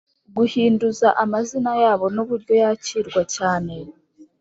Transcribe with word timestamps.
Guhinduza 0.35 1.07
amazina 1.23 1.71
yabo 1.83 2.05
n’ 2.15 2.17
uburyo 2.23 2.53
yakirwa 2.61 3.21
cyane 3.35 3.73